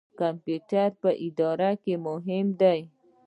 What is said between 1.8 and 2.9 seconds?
کې مهم دی